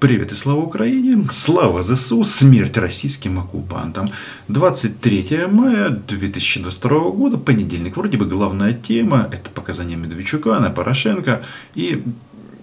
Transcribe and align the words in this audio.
Привет 0.00 0.32
и 0.32 0.34
слава 0.34 0.60
Украине, 0.60 1.28
слава 1.30 1.82
ЗСУ, 1.82 2.24
смерть 2.24 2.78
российским 2.78 3.38
оккупантам. 3.38 4.10
23 4.48 5.46
мая 5.46 5.90
2022 5.90 7.10
года, 7.10 7.36
понедельник, 7.36 7.98
вроде 7.98 8.16
бы 8.16 8.24
главная 8.24 8.72
тема, 8.72 9.28
это 9.30 9.50
показания 9.50 9.96
Медведчука 9.96 10.58
на 10.58 10.70
Порошенко. 10.70 11.42
И 11.74 12.02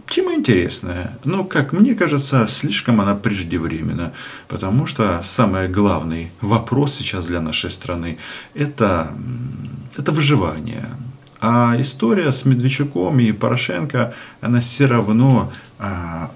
тема 0.08 0.34
интересная, 0.34 1.20
но, 1.26 1.44
как 1.44 1.74
мне 1.74 1.94
кажется, 1.94 2.48
слишком 2.50 3.02
она 3.02 3.14
преждевременна, 3.14 4.14
потому 4.48 4.88
что 4.88 5.22
самый 5.24 5.68
главный 5.68 6.32
вопрос 6.42 6.96
сейчас 6.96 7.28
для 7.28 7.40
нашей 7.40 7.70
страны 7.70 8.18
это, 8.56 9.14
это 9.96 10.12
выживание. 10.12 10.90
А 11.40 11.76
история 11.78 12.32
с 12.32 12.46
Медведчуком 12.46 13.20
и 13.20 13.32
Порошенко, 13.32 14.16
она 14.42 14.60
все 14.62 14.88
равно 14.88 15.54
а, 15.78 16.32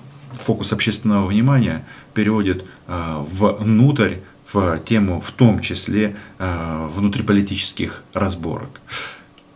фокус 0.52 0.74
общественного 0.74 1.28
внимания 1.28 1.86
переводит 2.14 2.66
э, 2.88 3.26
внутрь, 3.26 4.16
в 4.52 4.80
тему 4.80 5.22
в 5.22 5.32
том 5.32 5.62
числе 5.62 6.18
э, 6.40 6.90
внутриполитических 6.94 8.04
разборок. 8.12 8.82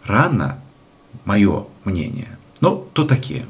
Рано, 0.06 0.58
мое 1.26 1.66
мнение, 1.84 2.30
но 2.62 2.88
то 2.94 3.04
такие. 3.04 3.46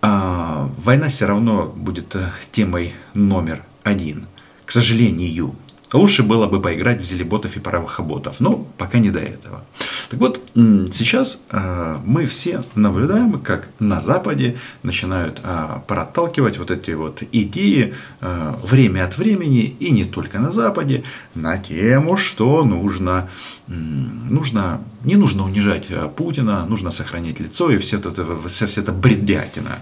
А, 0.00 0.70
война 0.84 1.08
все 1.08 1.26
равно 1.26 1.66
будет 1.66 2.14
э, 2.14 2.30
темой 2.52 2.94
номер 3.14 3.64
один. 3.82 4.28
К 4.64 4.70
сожалению, 4.70 5.56
Лучше 5.92 6.22
было 6.22 6.46
бы 6.46 6.60
поиграть 6.60 7.00
в 7.00 7.04
зелеботов 7.04 7.56
и 7.56 7.60
паровоходов, 7.60 8.38
но 8.38 8.64
пока 8.78 8.98
не 8.98 9.10
до 9.10 9.18
этого. 9.18 9.64
Так 10.08 10.20
вот, 10.20 10.40
сейчас 10.54 11.40
э, 11.50 11.98
мы 12.04 12.26
все 12.26 12.62
наблюдаем, 12.76 13.40
как 13.40 13.68
на 13.80 14.00
Западе 14.00 14.56
начинают 14.84 15.40
э, 15.42 15.80
проталкивать 15.88 16.58
вот 16.58 16.70
эти 16.70 16.92
вот 16.92 17.22
идеи 17.32 17.94
э, 18.20 18.54
время 18.62 19.04
от 19.04 19.18
времени, 19.18 19.76
и 19.80 19.90
не 19.90 20.04
только 20.04 20.38
на 20.38 20.52
Западе, 20.52 21.02
на 21.34 21.58
тему, 21.58 22.16
что 22.16 22.64
нужно, 22.64 23.28
нужно 23.66 24.80
не 25.04 25.16
нужно 25.16 25.44
унижать 25.44 25.88
Путина, 26.14 26.66
нужно 26.66 26.92
сохранять 26.92 27.40
лицо 27.40 27.70
и 27.70 27.78
все 27.78 27.98
это, 27.98 28.10
вся, 28.48 28.66
вся 28.66 28.82
эта 28.82 28.92
бредятина. 28.92 29.80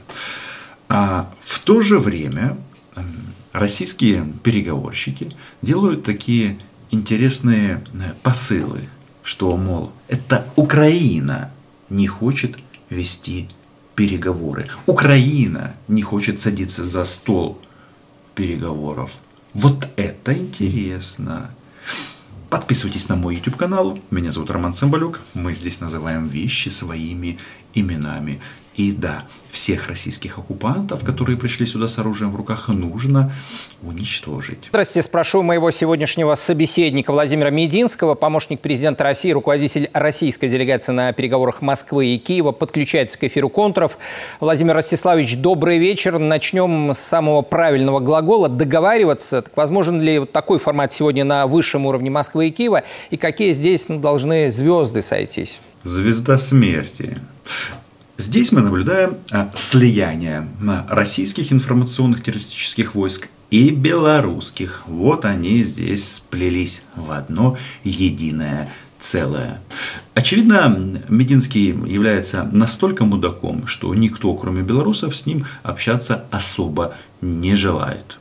А 0.88 1.30
в 1.40 1.58
то 1.58 1.82
же 1.82 1.98
время 1.98 2.56
российские 3.58 4.24
переговорщики 4.42 5.34
делают 5.62 6.04
такие 6.04 6.58
интересные 6.90 7.84
э, 7.92 8.14
посылы, 8.22 8.88
что, 9.22 9.56
мол, 9.56 9.92
это 10.06 10.46
Украина 10.56 11.50
не 11.90 12.06
хочет 12.06 12.56
вести 12.88 13.48
переговоры. 13.94 14.68
Украина 14.86 15.74
не 15.88 16.02
хочет 16.02 16.40
садиться 16.40 16.84
за 16.84 17.04
стол 17.04 17.58
переговоров. 18.34 19.10
Вот 19.54 19.88
это 19.96 20.32
интересно. 20.32 21.50
Подписывайтесь 22.48 23.08
на 23.08 23.16
мой 23.16 23.36
YouTube 23.36 23.56
канал. 23.56 23.98
Меня 24.10 24.30
зовут 24.30 24.50
Роман 24.50 24.72
Цымбалюк. 24.72 25.20
Мы 25.34 25.54
здесь 25.54 25.80
называем 25.80 26.28
вещи 26.28 26.68
своими 26.68 27.38
именами. 27.74 28.40
И 28.78 28.92
да, 28.92 29.24
всех 29.50 29.88
российских 29.88 30.38
оккупантов, 30.38 31.04
которые 31.04 31.36
пришли 31.36 31.66
сюда 31.66 31.88
с 31.88 31.98
оружием 31.98 32.30
в 32.30 32.36
руках, 32.36 32.68
нужно 32.68 33.32
уничтожить. 33.82 34.68
Здравствуйте, 34.68 35.04
спрошу 35.04 35.42
моего 35.42 35.72
сегодняшнего 35.72 36.36
собеседника 36.36 37.10
Владимира 37.10 37.50
Мединского, 37.50 38.14
помощник 38.14 38.60
президента 38.60 39.02
России, 39.02 39.32
руководитель 39.32 39.90
российской 39.92 40.48
делегации 40.48 40.92
на 40.92 41.12
переговорах 41.12 41.60
Москвы 41.60 42.06
и 42.06 42.18
Киева, 42.18 42.52
подключается 42.52 43.18
к 43.18 43.24
эфиру 43.24 43.48
контров. 43.48 43.98
Владимир 44.38 44.76
Ростиславович, 44.76 45.38
добрый 45.38 45.78
вечер. 45.78 46.20
Начнем 46.20 46.92
с 46.92 46.98
самого 47.00 47.42
правильного 47.42 47.98
глагола 47.98 48.48
«договариваться». 48.48 49.42
Так 49.42 49.56
возможен 49.56 50.00
ли 50.00 50.24
такой 50.24 50.60
формат 50.60 50.92
сегодня 50.92 51.24
на 51.24 51.48
высшем 51.48 51.84
уровне 51.84 52.10
Москвы 52.10 52.46
и 52.46 52.50
Киева? 52.52 52.84
И 53.10 53.16
какие 53.16 53.54
здесь 53.54 53.88
ну, 53.88 53.98
должны 53.98 54.52
звезды 54.52 55.02
сойтись? 55.02 55.58
Звезда 55.82 56.38
смерти. 56.38 57.18
Здесь 58.18 58.50
мы 58.50 58.62
наблюдаем 58.62 59.18
а, 59.30 59.48
слияние 59.54 60.48
российских 60.88 61.52
информационных 61.52 62.22
террористических 62.24 62.96
войск 62.96 63.28
и 63.50 63.70
белорусских. 63.70 64.82
Вот 64.88 65.24
они 65.24 65.62
здесь 65.62 66.14
сплелись 66.14 66.82
в 66.96 67.12
одно 67.12 67.56
единое 67.84 68.68
целое. 68.98 69.60
Очевидно, 70.14 71.00
Мединский 71.08 71.68
является 71.68 72.42
настолько 72.52 73.04
мудаком, 73.04 73.68
что 73.68 73.94
никто, 73.94 74.34
кроме 74.34 74.62
белорусов, 74.62 75.14
с 75.14 75.24
ним 75.24 75.46
общаться 75.62 76.24
особо 76.32 76.96
не 77.20 77.54
желает. 77.54 78.18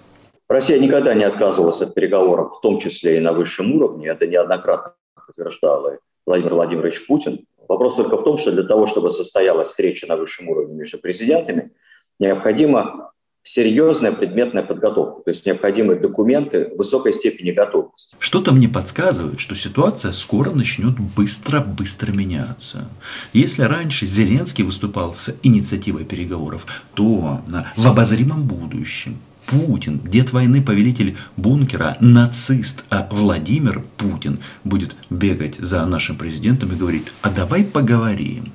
Россия 0.48 0.80
никогда 0.80 1.16
не 1.16 1.24
отказывалась 1.24 1.82
от 1.82 1.96
переговоров, 1.96 2.52
в 2.52 2.62
том 2.62 2.80
числе 2.80 3.18
и 3.18 3.20
на 3.20 3.34
высшем 3.34 3.74
уровне. 3.74 4.10
Это 4.10 4.28
неоднократно 4.28 4.94
подтверждал 5.16 5.88
Владимир 6.28 6.54
Владимирович 6.54 7.06
Путин. 7.08 7.40
Вопрос 7.68 7.96
только 7.96 8.18
в 8.18 8.24
том, 8.24 8.38
что 8.38 8.52
для 8.52 8.64
того, 8.64 8.86
чтобы 8.86 9.10
состоялась 9.10 9.70
встреча 9.70 10.08
на 10.08 10.18
высшем 10.18 10.50
уровне 10.50 10.76
между 10.76 10.98
президентами, 11.00 11.72
необходима 12.20 13.12
серьезная 13.48 14.12
предметная 14.12 14.64
подготовка, 14.64 15.22
то 15.22 15.30
есть 15.32 15.46
необходимы 15.46 15.96
документы 15.96 16.70
высокой 16.76 17.14
степени 17.14 17.52
готовности. 17.52 18.18
Что-то 18.20 18.52
мне 18.52 18.68
подсказывает, 18.68 19.40
что 19.40 19.56
ситуация 19.56 20.12
скоро 20.12 20.52
начнет 20.52 21.00
быстро-быстро 21.00 22.12
меняться. 22.12 22.90
Если 23.32 23.62
раньше 23.62 24.06
Зеленский 24.06 24.66
выступал 24.66 25.14
с 25.14 25.34
инициативой 25.44 26.04
переговоров, 26.04 26.66
то 26.94 27.40
в 27.78 27.88
обозримом 27.88 28.46
будущем 28.46 29.18
Путин, 29.48 30.02
дед 30.04 30.34
войны, 30.34 30.62
повелитель 30.62 31.16
бункера, 31.38 31.96
нацист, 32.02 32.84
а 32.90 33.08
Владимир 33.10 33.82
Путин 33.98 34.40
будет 34.66 34.96
бегать 35.10 35.56
за 35.58 35.86
нашим 35.86 36.18
президентом 36.18 36.74
и 36.74 36.76
говорить, 36.76 37.06
а 37.22 37.30
давай 37.30 37.64
поговорим. 37.64 38.52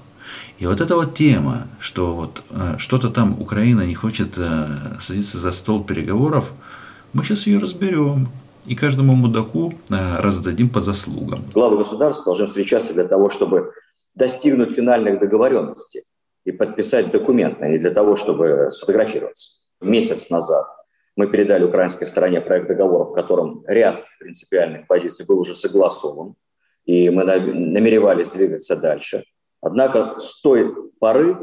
И 0.58 0.66
вот 0.66 0.80
эта 0.80 0.94
вот 0.94 1.16
тема, 1.16 1.66
что 1.80 2.14
вот 2.14 2.42
э, 2.50 2.76
что-то 2.78 3.08
там 3.08 3.40
Украина 3.40 3.86
не 3.86 3.94
хочет 3.94 4.34
э, 4.36 4.68
садиться 5.00 5.38
за 5.38 5.50
стол 5.50 5.82
переговоров, 5.82 6.52
мы 7.14 7.24
сейчас 7.24 7.46
ее 7.46 7.58
разберем. 7.58 8.28
И 8.66 8.76
каждому 8.76 9.16
мудаку 9.16 9.74
э, 9.90 10.20
раздадим 10.20 10.68
по 10.68 10.80
заслугам. 10.80 11.44
Главы 11.52 11.78
государства 11.78 12.26
должны 12.26 12.46
встречаться 12.46 12.92
для 12.92 13.04
того, 13.04 13.28
чтобы 13.28 13.72
достигнуть 14.14 14.72
финальных 14.72 15.18
договоренностей 15.18 16.02
и 16.44 16.52
подписать 16.52 17.10
документ, 17.10 17.60
а 17.60 17.66
не 17.66 17.78
для 17.78 17.90
того, 17.90 18.14
чтобы 18.14 18.68
сфотографироваться. 18.70 19.54
Месяц 19.80 20.30
назад 20.30 20.66
мы 21.16 21.28
передали 21.28 21.64
украинской 21.64 22.04
стороне 22.04 22.40
проект 22.40 22.68
договора, 22.68 23.04
в 23.04 23.12
котором 23.12 23.64
ряд 23.66 24.04
принципиальных 24.18 24.86
позиций 24.86 25.26
был 25.26 25.38
уже 25.38 25.54
согласован, 25.54 26.34
и 26.84 27.10
мы 27.10 27.24
намеревались 27.24 28.30
двигаться 28.30 28.76
дальше. 28.76 29.24
Однако 29.60 30.18
с 30.18 30.40
той 30.40 30.74
поры 30.98 31.36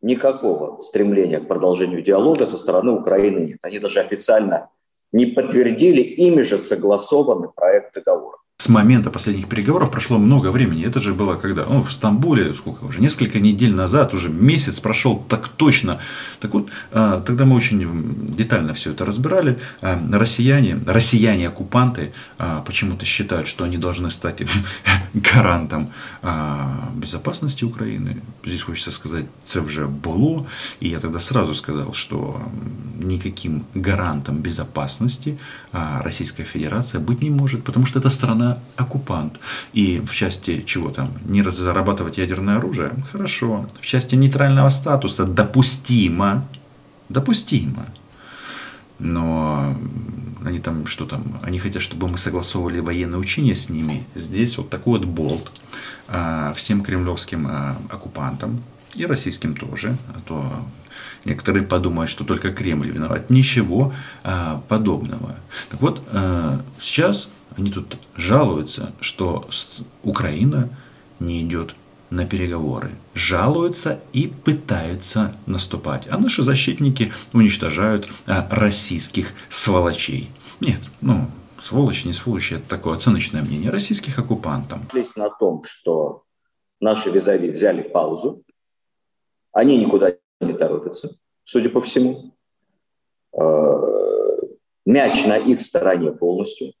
никакого 0.00 0.80
стремления 0.80 1.40
к 1.40 1.48
продолжению 1.48 2.02
диалога 2.02 2.46
со 2.46 2.58
стороны 2.58 2.92
Украины 2.92 3.46
нет. 3.46 3.58
Они 3.62 3.78
даже 3.78 4.00
официально 4.00 4.70
не 5.12 5.26
подтвердили 5.26 6.00
ими 6.00 6.42
же 6.42 6.58
согласованный 6.58 7.50
проект 7.54 7.94
договора 7.94 8.38
с 8.62 8.68
момента 8.68 9.10
последних 9.10 9.48
переговоров 9.48 9.90
прошло 9.90 10.18
много 10.18 10.52
времени. 10.52 10.86
Это 10.86 11.00
же 11.00 11.14
было 11.14 11.34
когда? 11.34 11.64
Ну, 11.68 11.82
в 11.82 11.92
Стамбуле, 11.92 12.54
сколько 12.54 12.84
уже? 12.84 13.00
Несколько 13.00 13.40
недель 13.40 13.74
назад, 13.74 14.14
уже 14.14 14.28
месяц 14.28 14.78
прошел 14.78 15.16
так 15.28 15.48
точно. 15.48 15.98
Так 16.38 16.54
вот, 16.54 16.70
а, 16.92 17.20
тогда 17.20 17.44
мы 17.44 17.56
очень 17.56 18.36
детально 18.36 18.72
все 18.72 18.92
это 18.92 19.04
разбирали. 19.04 19.58
А, 19.80 20.00
россияне, 20.12 20.78
россияне-оккупанты 20.86 22.12
а, 22.38 22.60
почему-то 22.60 23.04
считают, 23.04 23.48
что 23.48 23.64
они 23.64 23.78
должны 23.78 24.12
стать 24.12 24.42
гарантом 25.14 25.90
безопасности 26.94 27.64
Украины. 27.64 28.22
Здесь 28.44 28.62
хочется 28.62 28.92
сказать, 28.92 29.24
это 29.48 29.62
уже 29.62 29.88
было. 29.88 30.46
И 30.78 30.88
я 30.88 31.00
тогда 31.00 31.18
сразу 31.18 31.54
сказал, 31.54 31.94
что 31.94 32.40
никаким 33.02 33.64
гарантом 33.74 34.36
безопасности 34.36 35.38
Российская 35.72 36.44
Федерация 36.44 37.00
быть 37.00 37.22
не 37.22 37.30
может, 37.30 37.64
потому 37.64 37.86
что 37.86 37.98
это 37.98 38.10
страна 38.10 38.51
оккупант. 38.76 39.38
И 39.72 40.00
в 40.00 40.14
части 40.14 40.62
чего 40.66 40.90
там, 40.90 41.12
не 41.24 41.42
разрабатывать 41.42 42.18
ядерное 42.18 42.56
оружие, 42.56 42.92
хорошо. 43.10 43.66
В 43.80 43.86
части 43.86 44.14
нейтрального 44.14 44.70
статуса 44.70 45.24
допустимо, 45.24 46.46
допустимо. 47.08 47.86
Но 48.98 49.76
они 50.44 50.58
там, 50.58 50.86
что 50.86 51.06
там, 51.06 51.40
они 51.42 51.58
хотят, 51.58 51.82
чтобы 51.82 52.08
мы 52.08 52.18
согласовывали 52.18 52.80
военные 52.80 53.18
учения 53.18 53.56
с 53.56 53.68
ними. 53.68 54.04
Здесь 54.14 54.58
вот 54.58 54.70
такой 54.70 54.98
вот 54.98 55.08
болт 55.08 55.52
а, 56.08 56.52
всем 56.54 56.82
кремлевским 56.82 57.46
а, 57.46 57.76
оккупантам 57.88 58.62
и 58.94 59.06
российским 59.06 59.54
тоже, 59.54 59.96
а 60.08 60.20
то 60.26 60.64
некоторые 61.24 61.64
подумают, 61.64 62.10
что 62.10 62.24
только 62.24 62.52
Кремль 62.52 62.90
виноват. 62.90 63.30
Ничего 63.30 63.92
а, 64.22 64.62
подобного. 64.68 65.36
Так 65.70 65.80
вот, 65.80 66.02
а, 66.12 66.60
сейчас 66.80 67.28
они 67.56 67.70
тут 67.70 67.98
жалуются, 68.16 68.92
что 69.00 69.48
Украина 70.02 70.70
не 71.20 71.42
идет 71.42 71.74
на 72.10 72.26
переговоры, 72.26 72.90
жалуются 73.14 74.00
и 74.12 74.26
пытаются 74.26 75.34
наступать. 75.46 76.06
А 76.10 76.18
наши 76.18 76.42
защитники 76.42 77.12
уничтожают 77.32 78.06
а, 78.26 78.46
российских 78.50 79.32
сволочей. 79.48 80.30
Нет, 80.60 80.80
ну, 81.00 81.28
сволочь, 81.62 82.04
не 82.04 82.12
сволочь, 82.12 82.52
это 82.52 82.68
такое 82.68 82.96
оценочное 82.96 83.42
мнение 83.42 83.70
российских 83.70 84.18
оккупантов. 84.18 84.80
На 85.16 85.30
том, 85.30 85.62
что 85.64 86.24
наши 86.80 87.10
визави 87.10 87.50
взяли 87.50 87.82
паузу, 87.82 88.42
они 89.52 89.78
никуда 89.78 90.14
не 90.40 90.52
торопятся, 90.52 91.16
судя 91.44 91.70
по 91.70 91.80
всему. 91.80 92.34
Э, 93.38 93.72
мяч 94.84 95.24
на 95.24 95.36
их 95.36 95.60
стороне 95.62 96.12
полностью. 96.12 96.72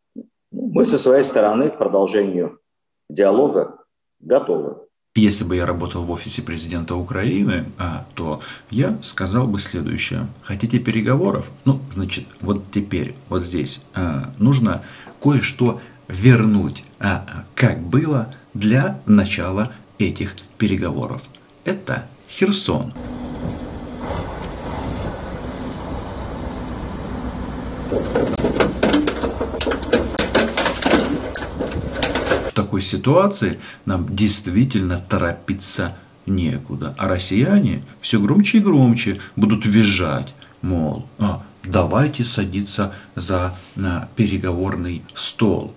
Мы 0.52 0.84
со 0.84 0.98
своей 0.98 1.24
стороны 1.24 1.70
к 1.70 1.78
продолжению 1.78 2.60
диалога 3.08 3.78
готовы. 4.20 4.76
Если 5.14 5.44
бы 5.44 5.56
я 5.56 5.66
работал 5.66 6.04
в 6.04 6.10
офисе 6.10 6.42
президента 6.42 6.94
Украины, 6.94 7.66
а, 7.78 8.06
то 8.14 8.40
я 8.70 8.96
сказал 9.02 9.46
бы 9.46 9.60
следующее. 9.60 10.26
Хотите 10.42 10.78
переговоров? 10.78 11.50
Ну, 11.64 11.80
значит, 11.92 12.24
вот 12.40 12.64
теперь, 12.70 13.14
вот 13.28 13.42
здесь 13.42 13.82
а, 13.94 14.32
нужно 14.38 14.82
кое-что 15.22 15.80
вернуть, 16.08 16.84
а, 16.98 17.44
как 17.54 17.80
было 17.80 18.34
для 18.54 19.00
начала 19.06 19.72
этих 19.98 20.34
переговоров. 20.58 21.22
Это 21.64 22.06
Херсон. 22.28 22.92
В 27.90 28.81
такой 32.72 32.80
ситуации 32.80 33.58
нам 33.84 34.16
действительно 34.16 34.98
торопиться 34.98 35.94
некуда. 36.24 36.94
А 36.96 37.06
россияне 37.06 37.82
все 38.00 38.18
громче 38.18 38.58
и 38.58 38.60
громче 38.62 39.20
будут 39.36 39.66
визжать, 39.66 40.32
мол, 40.62 41.04
а, 41.18 41.42
давайте 41.62 42.24
садиться 42.24 42.94
за 43.14 43.54
на 43.76 44.08
переговорный 44.16 45.02
стол. 45.14 45.74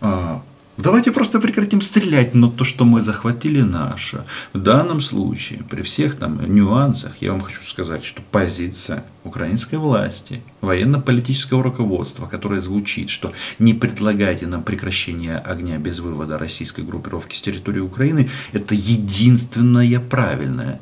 А, 0.00 0.42
Давайте 0.76 1.12
просто 1.12 1.38
прекратим 1.38 1.80
стрелять, 1.82 2.34
но 2.34 2.50
то, 2.50 2.64
что 2.64 2.84
мы 2.84 3.00
захватили 3.00 3.60
наше. 3.60 4.24
В 4.52 4.58
данном 4.58 5.00
случае, 5.00 5.60
при 5.70 5.82
всех 5.82 6.16
там 6.16 6.40
нюансах, 6.52 7.12
я 7.20 7.30
вам 7.30 7.42
хочу 7.42 7.62
сказать, 7.62 8.04
что 8.04 8.22
позиция 8.32 9.04
украинской 9.22 9.76
власти, 9.76 10.42
военно-политического 10.60 11.62
руководства, 11.62 12.26
которое 12.26 12.60
звучит, 12.60 13.10
что 13.10 13.32
не 13.60 13.72
предлагайте 13.72 14.48
нам 14.48 14.64
прекращение 14.64 15.38
огня 15.38 15.78
без 15.78 16.00
вывода 16.00 16.38
российской 16.38 16.84
группировки 16.84 17.36
с 17.36 17.40
территории 17.40 17.80
Украины, 17.80 18.28
это 18.52 18.74
единственное 18.74 20.00
правильное. 20.00 20.80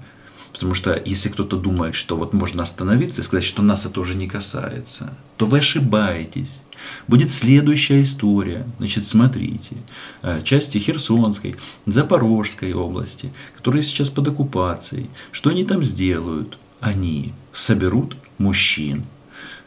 Потому 0.62 0.76
что 0.76 1.02
если 1.04 1.28
кто-то 1.28 1.56
думает, 1.56 1.96
что 1.96 2.16
вот 2.16 2.32
можно 2.32 2.62
остановиться 2.62 3.20
и 3.20 3.24
сказать, 3.24 3.44
что 3.44 3.62
нас 3.62 3.84
это 3.84 4.00
уже 4.00 4.14
не 4.14 4.28
касается, 4.28 5.12
то 5.36 5.44
вы 5.44 5.58
ошибаетесь. 5.58 6.60
Будет 7.08 7.32
следующая 7.32 8.02
история. 8.02 8.64
Значит, 8.78 9.08
смотрите. 9.08 9.78
Э, 10.22 10.40
части 10.44 10.78
Херсонской, 10.78 11.56
Запорожской 11.86 12.74
области, 12.74 13.32
которые 13.56 13.82
сейчас 13.82 14.08
под 14.08 14.28
оккупацией. 14.28 15.10
Что 15.32 15.50
они 15.50 15.64
там 15.64 15.82
сделают? 15.82 16.58
Они 16.78 17.32
соберут 17.52 18.16
мужчин 18.38 19.02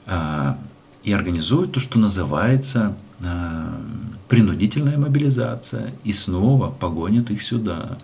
а, 0.05 0.57
и 1.03 1.11
организуют 1.11 1.73
то, 1.73 1.81
что 1.81 1.99
называется 1.99 2.97
а, 3.21 3.81
принудительная 4.29 4.97
мобилизация. 4.97 5.93
И 6.05 6.13
снова 6.13 6.71
погонят 6.71 7.31
их 7.31 7.43
сюда. 7.43 7.97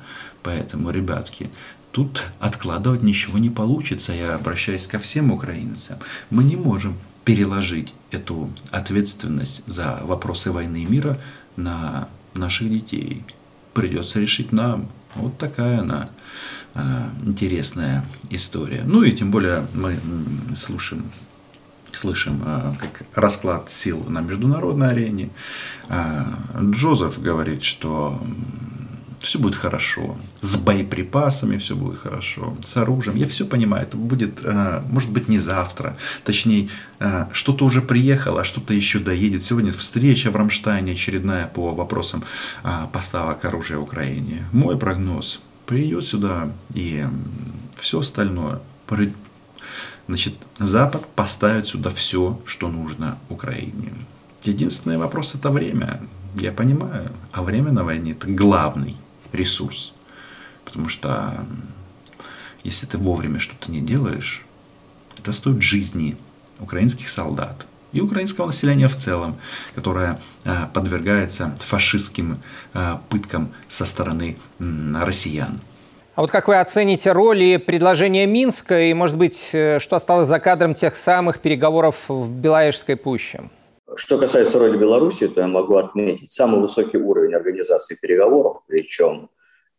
Поэтому, 0.44 0.90
ребятки, 0.90 1.52
тут 1.92 2.24
откладывать 2.40 3.04
ничего 3.04 3.38
не 3.38 3.50
получится. 3.50 4.14
Я 4.14 4.36
обращаюсь 4.36 4.88
ко 4.88 4.98
всем 4.98 5.32
украинцам. 5.32 5.98
Мы 6.30 6.44
не 6.44 6.56
можем 6.56 6.96
переложить 7.26 7.94
эту 8.10 8.50
ответственность 8.72 9.64
за 9.68 10.00
вопросы 10.04 10.52
войны 10.52 10.84
и 10.84 10.86
мира 10.86 11.18
на 11.56 12.08
наших 12.34 12.70
детей. 12.70 13.24
Придется 13.74 14.20
решить 14.20 14.52
нам. 14.52 14.88
Вот 15.16 15.38
такая 15.38 15.82
она 15.82 16.10
э, 16.74 17.10
интересная 17.26 18.06
история. 18.30 18.84
Ну 18.86 19.04
и 19.04 19.12
тем 19.12 19.32
более 19.32 19.66
мы 19.74 20.00
слушаем 20.58 21.12
слышим 21.94 22.42
э, 22.46 22.74
как 22.80 23.04
расклад 23.14 23.70
сил 23.70 24.04
на 24.08 24.22
международной 24.22 24.92
арене. 24.92 25.30
Э, 25.90 26.24
Джозеф 26.72 27.22
говорит, 27.22 27.64
что 27.64 28.22
все 29.21 29.39
будет 29.39 29.56
хорошо. 29.56 30.18
С 30.41 30.57
боеприпасами 30.57 31.57
все 31.57 31.75
будет 31.75 32.00
хорошо. 32.00 32.57
С 32.65 32.77
оружием. 32.77 33.18
Я 33.18 33.27
все 33.27 33.45
понимаю. 33.45 33.83
Это 33.83 33.97
будет, 33.97 34.39
э, 34.44 34.81
может 34.89 35.12
быть, 35.12 35.29
не 35.29 35.39
завтра. 35.39 35.95
Точнее, 36.23 36.69
э, 37.00 37.27
что-то 37.31 37.65
уже 37.65 37.81
приехало, 37.81 38.41
а 38.41 38.44
что-то 38.44 38.73
еще 38.73 39.00
доедет. 39.00 39.45
Сегодня 39.45 39.71
встреча 39.71 40.31
в 40.31 40.35
Рамштайне 40.35 40.94
очередная 40.94 41.47
по 41.47 41.71
вопросам 41.71 42.23
э, 42.63 42.88
поставок 42.91 43.45
оружия 43.45 43.77
Украине. 43.77 44.45
Мой 44.51 44.77
прогноз. 44.77 45.39
Придет 45.68 46.06
сюда 46.06 46.50
и 46.73 47.06
все 47.79 48.00
остальное. 48.00 48.59
Значит, 50.07 50.33
Запад 50.59 51.06
поставит 51.15 51.68
сюда 51.68 51.91
все, 51.91 52.41
что 52.45 52.68
нужно 52.68 53.18
Украине. 53.29 53.94
Единственный 54.44 54.97
вопрос 54.97 55.35
это 55.35 55.50
время. 55.50 56.01
Я 56.35 56.51
понимаю, 56.51 57.12
а 57.31 57.44
время 57.44 57.71
на 57.71 57.83
войне 57.83 58.12
это 58.12 58.27
главный 58.27 58.97
ресурс. 59.31 59.94
Потому 60.66 60.89
что 60.89 61.45
если 62.63 62.86
ты 62.86 62.98
вовремя 62.98 63.39
что-то 63.39 63.72
не 63.72 63.81
делаешь, 63.81 64.45
это 65.18 65.31
стоит 65.31 65.62
жизни 65.62 66.18
украинских 66.60 67.10
солдат 67.10 67.66
и 67.92 68.00
украинского 68.00 68.48
населения 68.48 68.88
в 68.88 68.95
целом, 68.95 69.36
которое 69.75 70.19
а, 70.45 70.68
подвергается 70.74 71.56
фашистским 71.60 72.39
а, 72.74 73.01
пыткам 73.10 73.51
со 73.68 73.86
стороны 73.86 74.38
россиян. 74.60 75.60
А 76.16 76.22
вот 76.22 76.31
как 76.31 76.48
вы 76.48 76.60
оцените 76.60 77.12
роль 77.13 77.42
и 77.42 77.57
предложения 77.57 78.25
Минска, 78.25 78.80
и, 78.81 78.94
может 78.94 79.18
быть, 79.18 79.50
э, 79.54 79.80
что 79.80 79.95
осталось 79.95 80.28
за 80.28 80.39
кадром 80.39 80.75
тех 80.75 80.98
самых 80.98 81.39
переговоров 81.39 81.95
в 82.10 82.30
Белаежской 82.30 82.98
пуще? 82.98 83.44
Что 83.96 84.18
касается 84.18 84.60
роли 84.60 84.78
Беларуси, 84.78 85.28
то 85.28 85.42
я 85.42 85.48
могу 85.48 85.76
отметить 85.76 86.32
самый 86.32 86.62
высокий 86.62 86.98
уровень 86.98 87.34
организации 87.34 87.98
переговоров, 88.02 88.62
причем 88.68 89.30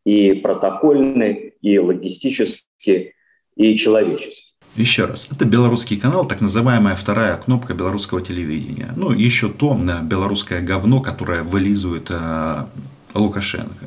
и 0.05 0.35
протокольный, 0.35 1.55
и 1.63 1.79
логистический, 1.79 3.15
и 3.57 3.77
человеческий. 3.77 4.53
Еще 4.75 5.05
раз, 5.05 5.29
это 5.31 5.45
белорусский 5.45 5.99
канал, 5.99 6.25
так 6.27 6.41
называемая 6.41 6.95
вторая 6.95 7.37
кнопка 7.37 7.75
белорусского 7.75 8.23
телевидения. 8.23 8.93
Ну, 8.97 9.13
еще 9.13 9.51
то 9.51 9.79
белорусское 10.03 10.63
говно, 10.63 11.01
которое 11.01 11.43
вылизывает 11.43 12.07
э, 12.09 12.65
Лукашенко. 13.13 13.87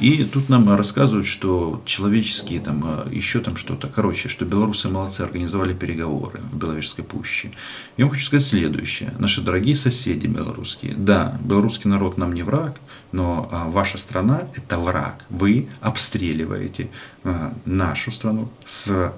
И 0.00 0.24
тут 0.24 0.48
нам 0.48 0.74
рассказывают, 0.74 1.26
что 1.26 1.82
человеческие 1.84 2.60
там, 2.60 2.82
а, 2.84 3.08
еще 3.10 3.40
там 3.40 3.56
что-то. 3.56 3.86
Короче, 3.86 4.30
что 4.30 4.46
белорусы 4.46 4.88
молодцы, 4.88 5.20
организовали 5.20 5.74
переговоры 5.74 6.40
в 6.52 6.56
Беловежской 6.56 7.04
пуще. 7.04 7.52
Я 7.98 8.06
вам 8.06 8.14
хочу 8.14 8.24
сказать 8.24 8.46
следующее. 8.46 9.12
Наши 9.18 9.42
дорогие 9.42 9.76
соседи 9.76 10.26
белорусские. 10.26 10.94
Да, 10.94 11.38
белорусский 11.44 11.90
народ 11.90 12.16
нам 12.16 12.32
не 12.32 12.42
враг, 12.42 12.80
но 13.12 13.48
а, 13.52 13.68
ваша 13.68 13.98
страна– 13.98 14.44
это 14.56 14.78
враг. 14.78 15.26
Вы 15.28 15.68
обстреливаете 15.82 16.88
а, 17.22 17.52
нашу 17.66 18.10
страну 18.10 18.50
с 18.64 19.12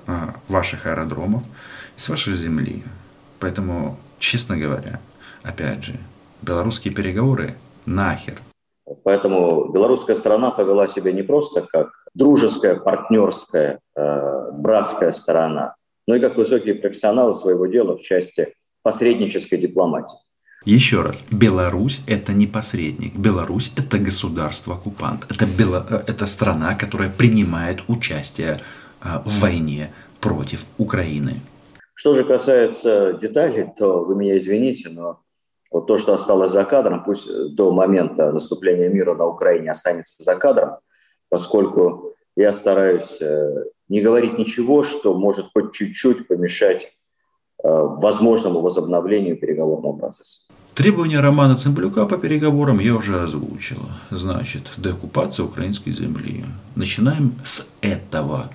ваших 0.49 0.87
аэродромов, 0.87 1.45
с 1.97 2.09
вашей 2.09 2.35
земли. 2.35 2.83
Поэтому, 3.39 4.01
честно 4.19 4.57
говоря, 4.57 5.01
опять 5.45 5.85
же, 5.85 6.01
белорусские 6.43 6.93
переговоры 6.93 7.55
нахер– 7.87 8.39
Поэтому 9.05 9.69
белорусская 9.73 10.17
сторона 10.17 10.51
повела 10.51 10.89
себя 10.89 11.13
не 11.13 11.23
просто 11.23 11.63
как 11.63 11.91
дружеская, 12.15 12.77
партнерская, 12.77 13.81
э, 13.95 14.51
братская 14.53 15.13
сторона, 15.13 15.77
но 16.07 16.17
и 16.17 16.21
как 16.21 16.37
высокие 16.37 16.75
профессионалы 16.75 17.33
своего 17.35 17.67
дела 17.67 17.97
в 17.97 18.03
части 18.03 18.55
посреднической 18.83 19.59
дипломатии. 19.59 20.19
Еще 20.65 21.03
раз, 21.03 21.25
Беларусь 21.31 22.03
это 22.07 22.33
не 22.33 22.47
посредник. 22.47 23.17
Беларусь 23.17 23.73
это 23.77 23.99
государство-оккупант. 23.99 25.27
Это, 25.29 25.47
Бело... 25.47 25.87
Э, 25.89 26.03
это 26.07 26.27
страна, 26.27 26.75
которая 26.75 27.11
принимает 27.11 27.83
участие 27.89 28.61
э, 29.01 29.19
в 29.25 29.41
войне 29.41 29.93
против 30.21 30.65
Украины. 30.79 31.41
Что 31.95 32.15
же 32.15 32.25
касается 32.25 33.13
деталей, 33.13 33.67
то 33.77 34.05
вы 34.05 34.17
меня 34.17 34.37
извините, 34.37 34.89
но 34.89 35.21
вот 35.73 35.87
то, 35.87 35.99
что 35.99 36.15
осталось 36.15 36.51
за 36.51 36.65
кадром, 36.65 37.03
пусть 37.05 37.29
до 37.55 37.73
момента 37.73 38.31
наступления 38.31 38.89
мира 38.89 39.15
на 39.15 39.27
Украине 39.27 39.71
останется 39.71 40.23
за 40.23 40.37
кадром, 40.37 40.77
поскольку 41.29 42.15
я 42.37 42.53
стараюсь 42.53 43.19
э, 43.21 43.65
не 43.89 44.01
говорить 44.01 44.39
ничего, 44.39 44.83
что 44.83 45.15
может 45.15 45.47
хоть 45.53 45.73
чуть-чуть 45.73 46.29
помешать 46.29 46.85
э, 47.63 47.69
возможному 47.69 48.61
возобновлению 48.61 49.37
переговорного 49.37 49.97
процесса. 49.97 50.53
Требования 50.75 51.21
Романа 51.21 51.57
Цымблюка 51.57 52.07
по 52.07 52.17
переговорам 52.17 52.79
я 52.79 52.95
уже 52.95 53.23
озвучил. 53.23 53.81
Значит, 54.11 54.63
деоккупация 54.79 55.45
украинской 55.45 55.91
земли. 55.93 56.45
Начинаем 56.75 57.35
с 57.45 57.69
этого. 57.83 58.51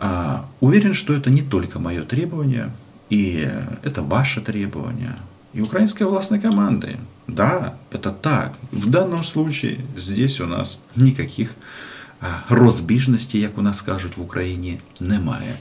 А, 0.00 0.46
уверен, 0.60 0.94
что 0.94 1.14
это 1.14 1.30
не 1.30 1.42
только 1.42 1.78
мое 1.78 2.02
требование, 2.02 2.70
и 3.10 3.48
это 3.84 4.02
ваше 4.02 4.40
требование, 4.40 5.16
и 5.53 5.61
украинской 5.61 6.03
властной 6.03 6.39
команды. 6.39 6.97
Да, 7.27 7.75
это 7.91 8.11
так. 8.11 8.53
В 8.71 8.89
данном 8.89 9.23
случае 9.23 9.77
здесь 9.97 10.39
у 10.39 10.45
нас 10.45 10.79
никаких 10.95 11.55
а, 12.21 12.43
розбіжностей, 12.49 13.41
як 13.41 13.57
у 13.57 13.61
нас 13.61 13.81
кажуть 13.81 14.17
в 14.17 14.21
Україні, 14.21 14.79
немає. 14.99 15.55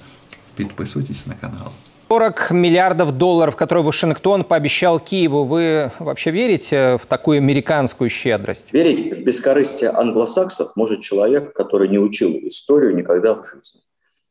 Підписуйтесь 0.56 1.26
на 1.26 1.34
канал. 1.34 1.72
40 2.08 2.50
миллиардов 2.50 3.12
долларов, 3.12 3.56
которые 3.56 3.82
Вашингтон 3.82 4.44
пообещал 4.44 5.00
Киеву. 5.00 5.44
Вы 5.44 5.90
вообще 5.98 6.30
верите 6.30 6.98
в 7.02 7.06
такую 7.06 7.38
американскую 7.38 8.10
щедрость? 8.10 8.72
Верить 8.72 9.16
в 9.16 9.24
бескорыстие 9.24 9.90
англосаксов 9.90 10.76
может 10.76 11.00
человек, 11.00 11.52
который 11.54 11.88
не 11.88 11.98
учил 11.98 12.30
историю 12.42 12.94
никогда 12.94 13.34
в 13.34 13.44
жизни. 13.44 13.80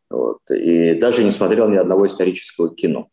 Вот, 0.10 0.38
и 0.50 0.94
даже 0.94 1.24
не 1.24 1.32
смотрел 1.32 1.70
ни 1.70 1.76
одного 1.76 2.06
исторического 2.06 2.74
кино. 2.74 3.08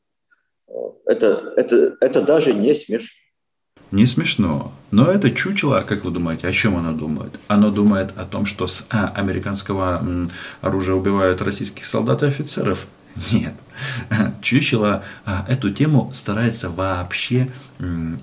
Это, 1.06 1.54
это, 1.56 1.96
это 2.02 2.22
даже 2.22 2.54
не 2.54 2.74
смешно. 2.74 3.20
Не 3.92 4.08
смешно. 4.08 4.74
Но 4.92 5.12
это 5.12 5.30
чучело, 5.32 5.84
как 5.88 6.04
вы 6.04 6.12
думаете, 6.12 6.48
о 6.48 6.52
чем 6.52 6.76
оно 6.76 6.92
думает? 6.92 7.40
Оно 7.48 7.70
думает 7.70 8.12
о 8.18 8.26
том, 8.26 8.46
что 8.46 8.68
с 8.68 8.86
а, 8.90 9.10
американского 9.16 10.30
оружия 10.62 10.96
убивают 10.96 11.42
российских 11.42 11.86
солдат 11.86 12.24
и 12.24 12.26
офицеров. 12.26 12.88
Нет. 13.32 13.54
Чучело 14.42 15.04
а, 15.26 15.46
эту 15.48 15.70
тему 15.70 16.12
старается 16.14 16.70
вообще 16.70 17.48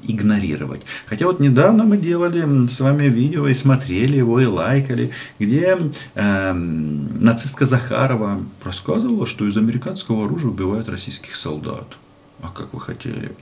игнорировать. 0.02 0.82
Хотя 1.06 1.26
вот 1.26 1.40
недавно 1.40 1.84
мы 1.84 1.96
делали 1.96 2.68
с 2.68 2.80
вами 2.80 3.04
видео 3.04 3.46
и 3.46 3.54
смотрели 3.54 4.16
его, 4.16 4.40
и 4.40 4.46
лайкали, 4.46 5.10
где 5.38 5.78
э, 6.14 6.52
нацистка 6.52 7.66
Захарова 7.66 8.40
рассказывала, 8.64 9.26
что 9.26 9.46
из 9.46 9.56
американского 9.56 10.24
оружия 10.24 10.50
убивают 10.50 10.88
российских 10.88 11.36
солдат. 11.36 11.86
А 12.42 12.48
как 12.48 12.74
вы 12.74 12.80
хотели? 12.80 13.34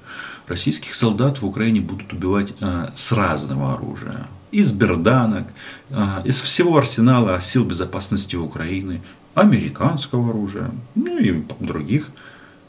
Российских 0.47 0.95
солдат 0.95 1.41
в 1.41 1.47
Украине 1.47 1.81
будут 1.81 2.13
убивать 2.13 2.53
э, 2.61 2.91
с 2.97 3.13
разного 3.13 3.75
оружия. 3.75 4.27
Из 4.53 4.73
берданок, 4.73 5.47
э, 5.89 6.23
из 6.25 6.41
всего 6.41 6.77
арсенала 6.77 7.41
сил 7.41 7.65
безопасности 7.65 8.37
Украины, 8.37 9.01
американского 9.35 10.31
оружия, 10.31 10.71
ну 10.95 11.19
и 11.19 11.45
других 11.61 12.09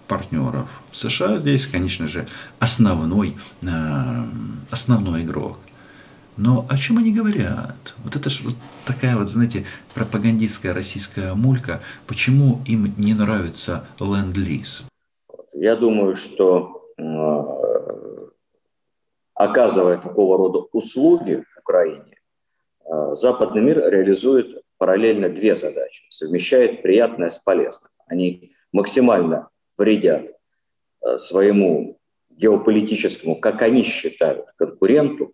партнеров. 0.08 0.70
США 0.94 1.38
здесь, 1.40 1.68
конечно 1.68 2.08
же, 2.08 2.28
основной, 2.60 3.36
э, 3.62 4.26
основной 4.70 5.24
игрок. 5.24 5.60
Но 6.38 6.66
о 6.70 6.78
чем 6.78 6.98
они 6.98 7.12
говорят? 7.12 7.94
Вот 8.04 8.16
это 8.16 8.30
же 8.30 8.44
вот 8.44 8.56
такая 8.86 9.18
вот, 9.18 9.30
знаете, 9.30 9.66
пропагандистская 9.94 10.74
российская 10.74 11.34
мулька. 11.34 11.82
Почему 12.08 12.62
им 12.66 12.94
не 12.98 13.14
нравится 13.14 13.84
ленд-лиз? 14.00 14.84
Я 15.62 15.76
думаю, 15.76 16.16
что 16.16 16.92
э, 16.98 18.30
оказывая 19.36 20.00
такого 20.00 20.36
рода 20.36 20.66
услуги 20.72 21.46
Украине, 21.56 22.18
э, 22.84 23.14
западный 23.14 23.62
мир 23.62 23.88
реализует 23.88 24.64
параллельно 24.80 25.30
две 25.30 25.56
задачи, 25.56 26.04
совмещает 26.10 26.82
приятное 26.82 27.30
с 27.30 27.38
полезным. 27.38 27.92
Они 28.08 28.56
максимально 28.72 29.50
вредят 29.78 30.32
э, 31.06 31.18
своему 31.20 32.00
геополитическому, 32.32 33.40
как 33.40 33.62
они 33.62 33.84
считают, 33.84 34.48
конкуренту 34.56 35.32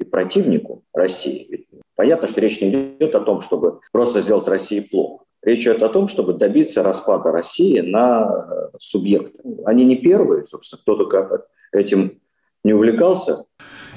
и 0.00 0.04
противнику 0.04 0.82
России. 0.92 1.46
Ведь 1.48 1.68
понятно, 1.94 2.26
что 2.26 2.40
речь 2.40 2.60
не 2.60 2.96
идет 2.96 3.14
о 3.14 3.20
том, 3.20 3.40
чтобы 3.40 3.78
просто 3.92 4.22
сделать 4.22 4.48
России 4.48 4.80
плохо. 4.80 5.21
Речь 5.42 5.62
идет 5.62 5.82
о 5.82 5.88
том, 5.88 6.06
чтобы 6.06 6.34
добиться 6.34 6.82
распада 6.82 7.32
России 7.32 7.80
на 7.80 8.30
э, 8.30 8.76
субъекты. 8.78 9.38
Они 9.66 9.84
не 9.84 9.96
первые, 9.96 10.44
собственно, 10.44 10.80
кто 10.80 10.94
только 10.96 11.44
этим 11.72 12.20
не 12.62 12.72
увлекался. 12.72 13.44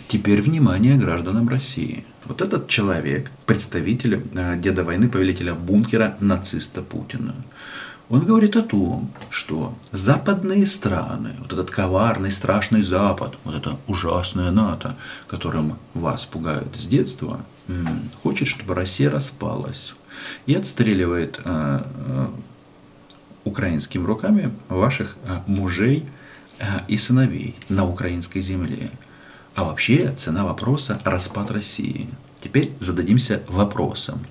Теперь 0.08 0.42
внимание 0.42 0.98
гражданам 0.98 1.48
России. 1.48 2.04
Вот 2.26 2.42
этот 2.42 2.68
человек, 2.68 3.30
представитель 3.46 4.24
э, 4.36 4.58
деда 4.58 4.84
войны, 4.84 5.08
повелителя 5.08 5.54
бункера, 5.54 6.18
нациста 6.20 6.82
Путина, 6.82 7.36
он 8.10 8.22
говорит 8.22 8.56
о 8.56 8.64
том, 8.64 9.12
что 9.30 9.74
западные 9.92 10.66
страны, 10.66 11.32
вот 11.40 11.54
этот 11.54 11.70
коварный, 11.70 12.32
страшный 12.32 12.82
Запад, 12.82 13.34
вот 13.44 13.56
это 13.56 13.78
ужасное 13.88 14.52
НАТО, 14.52 14.96
которым 15.28 15.78
вас 15.96 16.26
пугают 16.26 16.76
с 16.76 16.86
детства, 16.86 17.42
хочет, 18.22 18.48
чтобы 18.48 18.76
Россия 18.76 19.10
распалась 19.10 19.96
и 20.46 20.56
отстреливает 20.56 21.40
э, 21.44 21.82
э, 21.84 22.28
украинскими 23.44 24.06
руками 24.06 24.52
ваших 24.70 25.18
мужей 25.46 26.06
и 26.88 26.98
сыновей 26.98 27.56
на 27.70 27.86
украинской 27.86 28.42
земле. 28.42 28.92
А 29.56 29.66
вообще 29.66 30.14
цена 30.18 30.46
вопроса– 30.46 31.02
распад 31.04 31.52
России. 31.52 32.10
Теперь 32.42 32.72
зададимся 32.80 33.42
вопросом. 33.48 34.26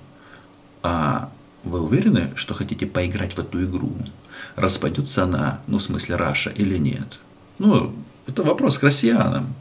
А 0.83 1.31
вы 1.63 1.81
уверены, 1.81 2.31
что 2.35 2.53
хотите 2.53 2.85
поиграть 2.85 3.33
в 3.33 3.39
эту 3.39 3.63
игру? 3.63 3.95
Распадется 4.55 5.23
она, 5.23 5.61
ну 5.67 5.79
в 5.79 5.83
смысле 5.83 6.15
Раша 6.15 6.51
или 6.51 6.77
нет? 6.77 7.19
Ну, 7.57 7.95
это 8.27 8.43
вопрос 8.43 8.77
к 8.77 8.83
россиянам. 8.83 9.53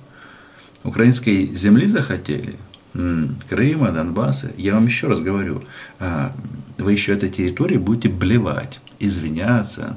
Украинской 0.82 1.54
земли 1.56 1.86
захотели? 1.86 2.56
Крыма, 2.94 3.90
Донбасса. 3.90 4.52
Я 4.56 4.74
вам 4.74 4.86
еще 4.86 5.08
раз 5.08 5.18
говорю, 5.18 5.64
а, 5.98 6.32
вы 6.78 6.92
еще 6.92 7.12
этой 7.12 7.28
территории 7.28 7.76
будете 7.76 8.08
блевать, 8.08 8.80
извиняться, 9.00 9.96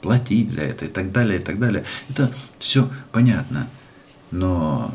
платить 0.00 0.50
за 0.50 0.62
это 0.62 0.86
и 0.86 0.88
так 0.88 1.12
далее, 1.12 1.38
и 1.38 1.42
так 1.42 1.58
далее. 1.58 1.84
Это 2.08 2.32
все 2.58 2.88
понятно. 3.12 3.68
Но 4.30 4.94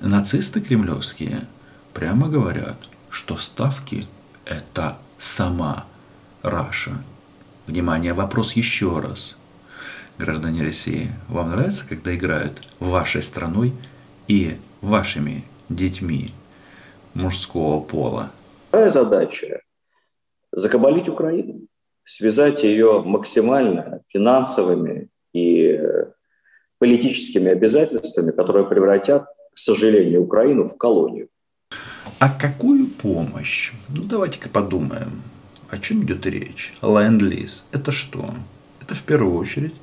нацисты 0.00 0.60
кремлевские 0.60 1.46
прямо 1.94 2.28
говорят, 2.28 2.76
что 3.08 3.38
ставки– 3.38 4.06
это 4.44 4.98
сама 5.18 5.86
Раша. 6.42 7.02
Внимание, 7.66 8.12
вопрос 8.12 8.52
еще 8.52 9.00
раз. 9.00 9.36
Граждане 10.18 10.62
России, 10.62 11.12
вам 11.28 11.50
нравится, 11.50 11.86
когда 11.88 12.14
играют 12.14 12.66
вашей 12.78 13.22
страной 13.22 13.72
и 14.26 14.58
вашими 14.80 15.44
детьми 15.68 16.32
мужского 17.14 17.80
пола? 17.80 18.30
Моя 18.72 18.90
задача– 18.90 19.60
закабалить 20.52 21.08
Украину, 21.08 21.66
связать 22.04 22.64
ее 22.64 23.02
максимально 23.02 24.00
финансовыми 24.08 25.08
и 25.32 25.80
политическими 26.78 27.50
обязательствами, 27.50 28.30
которые 28.30 28.66
превратят, 28.66 29.26
к 29.52 29.58
сожалению, 29.58 30.22
Украину 30.22 30.68
в 30.68 30.76
колонию. 30.76 31.28
А 32.18 32.30
какую 32.30 32.86
помощь? 32.86 33.72
Ну, 33.88 34.02
давайте-ка 34.04 34.48
подумаем. 34.48 35.22
О 35.70 35.78
чем 35.78 36.02
идет 36.02 36.24
речь? 36.26 36.74
Ленд-лиз. 36.82 37.64
Это 37.72 37.92
что? 37.92 38.34
Это 38.80 38.94
в 38.94 39.02
первую 39.02 39.36
очередь 39.36 39.74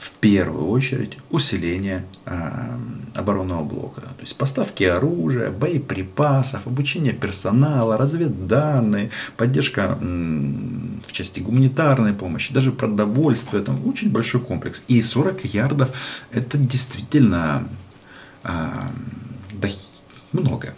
в 0.00 0.12
первую 0.12 0.68
очередь 0.68 1.18
усиление 1.28 2.06
э, 2.24 2.78
оборонного 3.14 3.62
блока. 3.62 4.00
То 4.00 4.22
есть 4.22 4.34
поставки 4.34 4.82
оружия, 4.82 5.50
боеприпасов, 5.50 6.66
обучение 6.66 7.12
персонала, 7.12 7.98
разведданные, 7.98 9.10
поддержка 9.36 9.98
м, 10.00 11.02
в 11.06 11.12
части 11.12 11.40
гуманитарной 11.40 12.14
помощи, 12.14 12.54
даже 12.54 12.72
продовольствие. 12.72 13.60
Это 13.60 13.72
очень 13.72 14.10
большой 14.10 14.40
комплекс. 14.40 14.82
И 14.88 15.02
40 15.02 15.44
ярдов 15.44 15.90
это 16.30 16.56
действительно 16.56 17.68
э, 18.42 18.48
да, 19.52 19.68
много. 20.32 20.74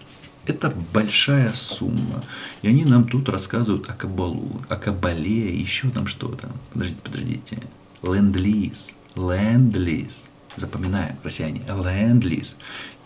Это 0.47 0.75
большая 0.93 1.53
сумма. 1.53 2.25
И 2.63 2.69
они 2.69 2.85
нам 2.85 3.05
тут 3.05 3.29
рассказывают 3.29 3.89
о 3.89 3.93
кабалу, 3.93 4.63
о 4.69 4.75
кабале, 4.75 5.57
еще 5.57 5.91
там 5.91 6.09
что-то. 6.09 6.49
Подождите, 6.73 7.01
подождите. 7.05 7.59
Ленд-лиз 8.03 8.89
ленд-лиз. 9.17 10.25
Запоминаем, 10.57 11.17
россияне, 11.23 11.63
ленд-лиз. 11.67 12.57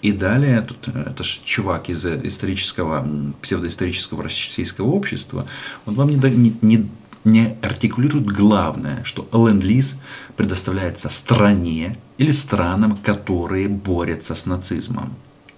И 0.03 0.13
далее, 0.13 0.61
тут, 0.63 0.89
э, 0.89 1.11
это 1.11 1.25
же 1.25 1.41
чувак 1.45 1.89
из 1.91 2.05
исторического, 2.05 3.07
псевдоисторического 3.43 4.25
российского 4.25 4.89
общества, 4.89 5.47
он 5.87 5.95
вам 5.95 6.11
не, 6.11 6.17
не, 6.31 6.57
не, 6.61 6.89
не 7.25 7.57
артикулирует 7.63 8.27
главное, 8.27 9.03
что 9.05 9.29
ленд-лиз 9.33 9.97
предоставляется 10.37 11.09
стране 11.09 11.97
или 12.19 12.33
странам, 12.33 12.97
которые 12.97 13.69
борются 13.69 14.35
с 14.35 14.47
нацизмом 14.47 15.15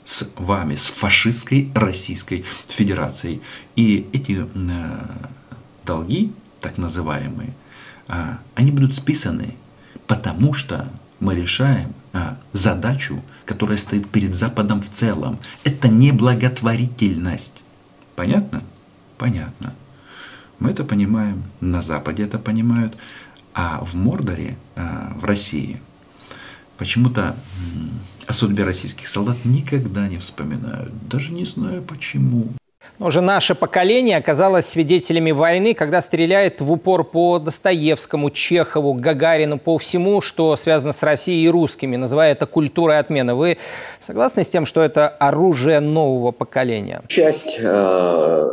с 0.08 0.26
вами, 0.36 0.76
с 0.76 0.86
фашистской 0.86 1.70
Российской 1.74 2.46
Федерацией. 2.68 3.42
И 3.76 4.06
эти 4.14 4.46
э, 4.54 5.26
долги, 5.84 6.32
так 6.62 6.78
называемые, 6.78 7.54
э, 8.08 8.36
они 8.54 8.70
будут 8.70 8.94
списаны 8.94 9.54
потому 10.08 10.54
что 10.54 10.88
мы 11.20 11.36
решаем 11.36 11.94
а, 12.12 12.36
задачу, 12.52 13.22
которая 13.44 13.78
стоит 13.78 14.08
перед 14.08 14.34
Западом 14.34 14.82
в 14.82 14.90
целом. 14.90 15.38
Это 15.62 15.88
не 15.88 16.10
благотворительность. 16.10 17.62
Понятно? 18.16 18.62
Понятно. 19.18 19.74
Мы 20.58 20.70
это 20.70 20.82
понимаем, 20.82 21.44
на 21.60 21.82
Западе 21.82 22.24
это 22.24 22.38
понимают, 22.38 22.96
а 23.54 23.84
в 23.84 23.94
Мордоре, 23.94 24.56
а, 24.74 25.12
в 25.20 25.24
России, 25.24 25.80
почему-то 26.78 27.36
о 28.26 28.32
судьбе 28.32 28.64
российских 28.64 29.08
солдат 29.08 29.44
никогда 29.44 30.08
не 30.08 30.18
вспоминают. 30.18 30.92
Даже 31.08 31.32
не 31.32 31.44
знаю 31.44 31.82
почему. 31.82 32.54
Уже 32.98 33.20
наше 33.20 33.54
поколение 33.54 34.16
оказалось 34.16 34.66
свидетелями 34.66 35.30
войны, 35.30 35.74
когда 35.74 36.00
стреляет 36.02 36.60
в 36.60 36.72
упор 36.72 37.04
по 37.04 37.38
Достоевскому, 37.38 38.30
Чехову, 38.30 38.94
Гагарину, 38.94 39.58
по 39.58 39.78
всему, 39.78 40.20
что 40.20 40.56
связано 40.56 40.92
с 40.92 41.02
Россией 41.02 41.44
и 41.44 41.48
русскими, 41.48 41.96
называя 41.96 42.32
это 42.32 42.46
культурой 42.46 42.98
отмены. 42.98 43.34
Вы 43.34 43.58
согласны 44.00 44.42
с 44.44 44.48
тем, 44.48 44.66
что 44.66 44.82
это 44.82 45.08
оружие 45.08 45.80
нового 45.80 46.32
поколения? 46.32 47.02
Часть 47.08 47.58
э, 47.60 48.48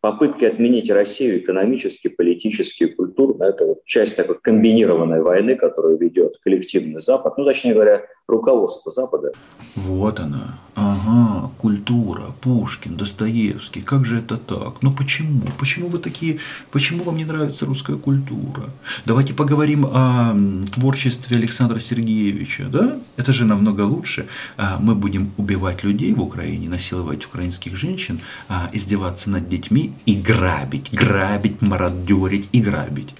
попытки 0.00 0.44
отменить 0.44 0.90
Россию 0.90 1.38
экономически, 1.38 2.08
политически, 2.08 2.86
культурно– 2.86 3.44
это 3.44 3.64
вот 3.64 3.84
часть 3.84 4.16
такой 4.16 4.38
комбинированной 4.38 5.22
войны, 5.22 5.56
которую 5.56 5.98
ведет 5.98 6.36
коллективный 6.42 7.00
Запад, 7.00 7.38
ну, 7.38 7.44
точнее 7.44 7.74
говоря, 7.74 8.02
руководство 8.28 8.90
Запада. 8.90 9.32
Вот 9.76 10.20
она. 10.20 10.58
Ага, 10.76 11.50
культура, 11.58 12.32
Пушкин, 12.40 12.96
Достоевский. 12.96 13.80
Как 13.80 14.04
же 14.04 14.18
это 14.18 14.36
так? 14.36 14.82
Ну 14.82 14.92
почему? 14.92 15.42
Почему 15.58 15.88
вы 15.88 15.98
такие, 15.98 16.38
почему 16.72 17.04
вам 17.04 17.16
не 17.16 17.24
нравится 17.24 17.66
русская 17.66 17.96
культура? 17.96 18.70
Давайте 19.04 19.34
поговорим 19.34 19.86
о 19.86 20.34
творчестве 20.72 21.36
Александра 21.36 21.78
Сергеевича, 21.80 22.64
да? 22.64 22.96
Это 23.16 23.32
же 23.32 23.44
намного 23.44 23.82
лучше. 23.82 24.26
А, 24.56 24.78
мы 24.80 24.94
будем 24.94 25.32
убивать 25.36 25.84
людей 25.84 26.12
в 26.12 26.22
Украине, 26.22 26.68
насиловать 26.68 27.24
украинских 27.26 27.76
женщин, 27.76 28.20
а, 28.48 28.70
издеваться 28.72 29.30
над 29.30 29.48
детьми 29.48 29.92
и 30.06 30.14
грабить, 30.14 30.92
грабить, 30.92 31.62
мародерить 31.62 32.48
и 32.52 32.60
грабить. 32.60 33.14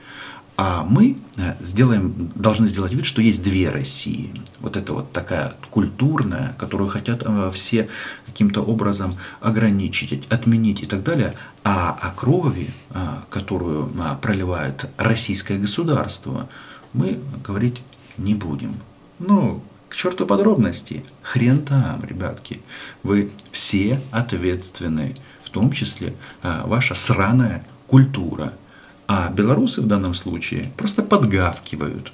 А 0.56 0.84
мы 0.88 1.16
э, 1.36 1.54
сделаем, 1.60 2.30
должны 2.36 2.68
сделать 2.68 2.92
вид, 2.92 3.06
что 3.06 3.20
есть 3.20 3.42
две 3.42 3.70
России. 3.70 4.30
Вот 4.60 4.76
это 4.76 4.92
вот 4.92 5.12
такая 5.12 5.54
культурная, 5.70 6.54
которую 6.58 6.88
хотят 6.88 7.22
э, 7.24 7.50
все 7.52 7.88
каким-то 8.26 8.62
образом 8.62 9.18
ограничить, 9.40 10.24
отменить 10.30 10.82
и 10.82 10.86
так 10.86 11.02
далее. 11.02 11.34
А 11.64 11.90
о 11.90 12.12
крови, 12.12 12.68
э, 12.90 13.06
которую 13.30 13.90
проливает 14.22 14.88
российское 14.96 15.58
государство, 15.58 16.48
мы 16.92 17.18
говорить 17.44 17.82
не 18.16 18.36
будем. 18.36 18.76
Ну, 19.18 19.60
к 19.88 19.96
черту 19.96 20.24
подробности. 20.24 21.04
Хрен 21.22 21.62
там, 21.64 22.04
ребятки. 22.04 22.60
Вы 23.02 23.32
все 23.50 24.00
ответственны, 24.12 25.16
в 25.42 25.50
том 25.50 25.72
числе 25.72 26.14
ваша 26.42 26.94
сраная 26.94 27.64
культура– 27.88 28.52
а 29.06 29.30
белорусы 29.30 29.80
в 29.80 29.86
данном 29.86 30.14
случае 30.14 30.72
просто 30.76 31.02
подгавкивают. 31.02 32.12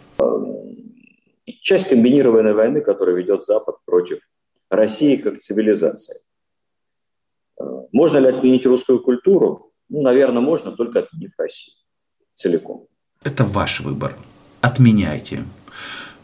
Часть 1.63 1.89
комбинированной 1.89 2.55
войны, 2.55 2.81
которую 2.81 3.19
ведет 3.19 3.45
Запад 3.45 3.77
против 3.85 4.21
России 4.71 5.17
как 5.17 5.39
цивилизации. 5.39 6.21
Можно 7.93 8.19
ли 8.19 8.29
отменить 8.29 8.67
русскую 8.67 9.01
культуру? 9.01 9.73
Ну, 9.89 10.03
наверное, 10.03 10.41
можно, 10.41 10.73
только 10.73 11.01
отменив 11.01 11.33
Россию 11.37 11.75
целиком. 12.35 12.87
Это 13.23 13.45
ваш 13.45 13.81
выбор. 13.81 14.17
Отменяйте. 14.61 15.45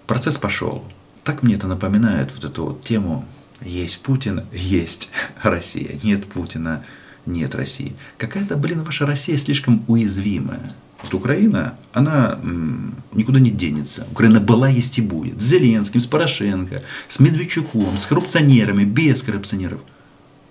Процесс 0.06 0.38
пошел. 0.38 0.82
Так 1.24 1.42
мне 1.42 1.56
это 1.56 1.66
напоминает 1.66 2.32
вот 2.34 2.44
эту 2.44 2.64
вот 2.66 2.82
тему 2.82 3.26
«Есть 3.60 4.02
Путин, 4.02 4.46
есть 4.52 5.10
Россия, 5.42 5.98
нет 6.02 6.26
Путина, 6.26 6.84
нет 7.26 7.54
России. 7.54 7.94
Какая-то, 8.18 8.56
блин, 8.56 8.82
ваша 8.82 9.06
Россия 9.06 9.38
слишком 9.38 9.84
уязвимая. 9.86 10.74
Вот 11.02 11.14
Украина, 11.14 11.74
она 11.92 12.38
м, 12.42 12.94
никуда 13.12 13.38
не 13.38 13.50
денется. 13.50 14.06
Украина 14.10 14.40
была, 14.40 14.68
есть 14.68 14.98
и 14.98 15.02
будет. 15.02 15.40
С 15.40 15.44
Зеленским, 15.44 16.00
с 16.00 16.06
Порошенко, 16.06 16.82
с 17.08 17.20
Медведчуком, 17.20 17.98
с 17.98 18.06
коррупционерами, 18.06 18.84
без 18.84 19.22
коррупционеров. 19.22 19.80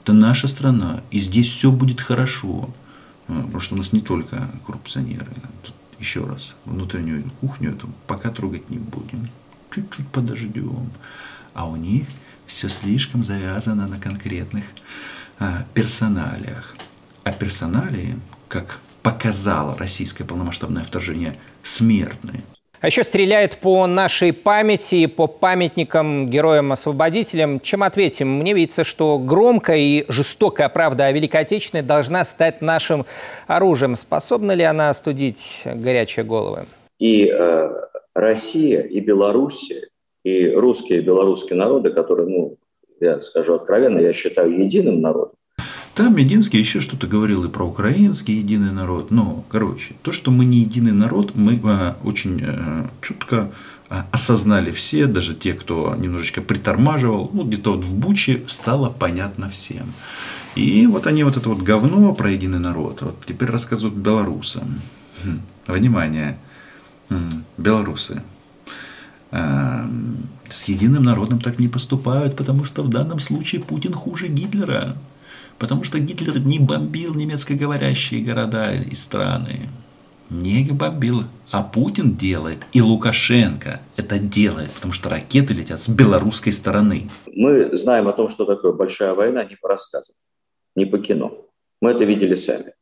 Это 0.04 0.14
наша 0.14 0.48
страна, 0.48 1.02
и 1.10 1.20
здесь 1.20 1.48
все 1.48 1.72
будет 1.72 2.00
хорошо. 2.00 2.70
А, 3.28 3.42
потому 3.42 3.60
что 3.60 3.76
у 3.76 3.78
нас 3.78 3.92
не 3.92 4.02
только 4.02 4.48
коррупционеры. 4.66 5.26
Тут 5.64 5.74
еще 6.00 6.26
раз, 6.26 6.54
внутреннюю 6.66 7.24
кухню 7.42 7.72
эту 7.72 7.90
пока 8.06 8.30
трогать 8.30 8.70
не 8.70 8.78
будем. 8.78 9.30
Чуть-чуть 9.74 10.08
подождем. 10.10 10.92
А 11.54 11.68
у 11.68 11.76
них 11.76 12.08
все 12.46 12.70
слишком 12.70 13.24
завязано 13.24 13.88
на 13.88 13.98
конкретных 13.98 14.66
о 15.40 15.64
персоналиях. 15.74 16.76
А 17.24 17.32
персоналии, 17.32 18.16
как 18.48 18.80
показало 19.02 19.76
российское 19.78 20.24
полномасштабное 20.24 20.84
вторжение, 20.84 21.36
смертные. 21.64 22.42
А 22.82 22.88
еще 22.88 23.04
стреляет 23.04 23.58
по 23.58 23.88
нашей 23.88 24.32
памяти, 24.32 25.08
по 25.08 25.26
памятникам 25.26 26.30
героям-освободителям. 26.30 27.60
Чем 27.60 27.82
ответим? 27.82 28.30
Мне 28.30 28.54
видится, 28.54 28.84
что 28.84 29.18
громкая 29.18 29.80
и 29.80 30.06
жестокая 30.08 30.70
правда 30.70 31.06
о 31.06 31.12
Великой 31.12 31.42
Отечественной 31.42 31.84
должна 31.84 32.24
стать 32.26 32.62
нашим 32.62 33.06
оружием. 33.48 33.96
Способна 33.96 34.52
ли 34.52 34.64
она 34.64 34.92
остудить 34.92 35.64
горячие 35.66 36.26
головы? 36.26 36.68
И 37.00 37.28
э, 37.28 37.70
Россия, 38.14 38.82
и 38.82 39.00
Белоруссия, 39.00 39.88
и 40.24 40.50
русские 40.50 41.00
и 41.00 41.02
белорусские 41.02 41.58
народы, 41.58 41.90
которые 41.92 42.28
ну, 42.28 42.58
я 43.06 43.22
скажу 43.22 43.56
откровенно, 43.56 44.00
я 44.00 44.14
считаю 44.14 44.60
единым 44.60 45.02
народом. 45.02 45.36
Там 45.96 46.14
Мединский 46.14 46.60
еще 46.60 46.82
что-то 46.82 47.08
говорил 47.08 47.46
и 47.46 47.50
про 47.50 47.64
украинский 47.64 48.36
единый 48.36 48.72
народ. 48.72 49.12
Но, 49.12 49.46
короче, 49.48 49.96
то, 50.02 50.12
что 50.12 50.30
мы 50.30 50.44
не 50.44 50.60
единый 50.60 50.92
народ, 50.92 51.36
мы 51.36 51.58
а, 51.64 51.96
очень 52.04 52.44
а, 52.44 52.90
четко 53.02 53.50
а, 53.88 54.06
осознали 54.12 54.72
все, 54.72 55.06
даже 55.06 55.36
те, 55.36 55.54
кто 55.54 55.96
немножечко 55.96 56.42
притормаживал, 56.42 57.30
ну, 57.32 57.46
где-то 57.46 57.76
вот 57.76 57.86
в 57.86 57.96
Буче 57.96 58.44
стало 58.50 58.90
понятно 58.90 59.48
всем. 59.48 59.94
И 60.56 60.86
вот 60.86 61.08
они 61.08 61.24
вот 61.24 61.38
это 61.38 61.48
вот 61.48 61.60
говно 61.60 62.14
про 62.14 62.30
единый 62.30 62.60
народ, 62.60 63.02
вот 63.02 63.16
теперь 63.26 63.50
рассказывают 63.50 63.96
белорусам. 63.96 64.82
Хм, 65.24 65.40
внимание, 65.68 66.38
белорусы, 67.58 68.22
с 70.52 70.66
единым 70.66 71.04
народом 71.04 71.40
так 71.40 71.60
не 71.60 71.68
поступают, 71.68 72.36
потому 72.36 72.66
что 72.66 72.84
в 72.84 72.90
данном 72.90 73.20
случае 73.20 73.62
Путин 73.62 73.94
хуже 73.94 74.28
Гитлера. 74.28 74.96
Потому 75.58 75.84
что 75.84 76.00
Гитлер 76.00 76.40
не 76.40 76.60
бомбил 76.60 77.14
немецкоговорящие 77.14 78.24
города 78.24 78.74
и 78.74 78.96
страны. 78.96 79.70
Не 80.30 80.64
бомбил. 80.64 81.24
А 81.52 81.64
Путин 81.64 82.16
делает, 82.16 82.66
и 82.74 82.82
Лукашенко 82.82 83.80
это 83.96 84.20
делает, 84.20 84.72
потому 84.72 84.92
что 84.94 85.10
ракеты 85.10 85.54
летят 85.54 85.82
с 85.82 85.88
белорусской 85.88 86.52
стороны. 86.52 87.10
Мы 87.28 87.76
знаем 87.78 88.08
о 88.08 88.14
том, 88.14 88.28
что 88.28 88.46
такое 88.46 88.74
большая 88.74 89.14
война 89.14 89.44
не 89.46 89.56
по 89.56 89.70
рассказам, 89.70 90.16
не 90.76 90.86
по 90.86 90.98
кино. 90.98 91.32
Мы 91.82 91.92
это 91.92 92.04
видели 92.04 92.36
сами. 92.36 92.74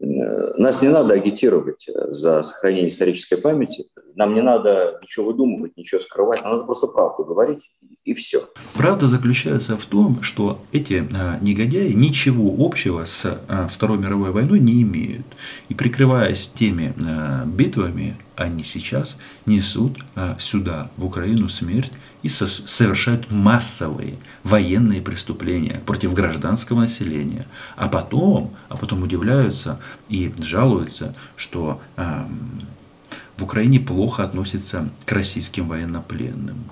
Э, 0.00 0.52
нас 0.56 0.82
не 0.82 0.88
надо 0.88 1.14
агитировать 1.14 1.88
э, 1.88 2.10
за 2.10 2.42
сохранение 2.42 2.88
исторической 2.88 3.36
памяти. 3.36 3.86
Нам 4.14 4.34
не 4.34 4.42
надо 4.42 4.98
ничего 5.02 5.26
выдумывать, 5.26 5.76
ничего 5.76 6.00
скрывать. 6.00 6.42
Нам 6.42 6.52
надо 6.52 6.64
просто 6.64 6.86
правду 6.86 7.24
говорить, 7.24 7.60
и 8.04 8.14
все. 8.14 8.48
Правда 8.74 9.06
заключается 9.06 9.76
в 9.76 9.84
том, 9.86 10.22
что 10.22 10.58
эти 10.72 11.06
а, 11.16 11.38
негодяи 11.40 11.92
ничего 11.92 12.54
общего 12.64 13.04
с 13.04 13.38
Второй 13.70 13.98
мировой 13.98 14.30
войной 14.30 14.60
не 14.60 14.82
имеют. 14.82 15.26
И 15.68 15.74
прикрываясь 15.74 16.48
теми 16.48 16.94
битвами, 17.46 18.16
они 18.34 18.64
сейчас 18.64 19.18
несут 19.46 19.98
сюда, 20.38 20.90
в 20.96 21.04
Украину, 21.04 21.48
смерть 21.48 21.92
и 22.22 22.28
совершают 22.28 23.30
массовые 23.30 24.14
военные 24.44 25.00
преступления 25.00 25.80
против 25.84 26.14
гражданского 26.14 26.80
населения. 26.80 27.46
А 27.76 27.88
потом, 27.88 28.54
а 28.68 28.76
потом 28.76 29.02
удивляются 29.02 29.80
и 30.08 30.32
жалуются, 30.38 31.14
что 31.36 31.80
э, 31.96 32.24
в 33.36 33.44
Украине 33.44 33.80
плохо 33.80 34.24
относятся 34.24 34.88
к 35.04 35.12
российским 35.12 35.68
военнопленным. 35.68 36.64